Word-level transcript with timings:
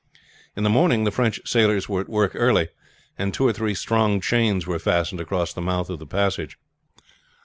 In 0.55 0.63
the 0.63 0.69
morning 0.71 1.03
the 1.03 1.11
French 1.11 1.39
sailors 1.45 1.87
were 1.87 2.01
at 2.01 2.09
work 2.09 2.31
early, 2.33 2.69
and 3.19 3.31
two 3.31 3.45
or 3.47 3.53
three 3.53 3.75
strong 3.75 4.19
chains 4.19 4.65
were 4.65 4.79
fastened 4.79 5.21
across 5.21 5.53
the 5.53 5.61
mouth 5.61 5.91
of 5.91 5.99
the 5.99 6.07
passage. 6.07 6.57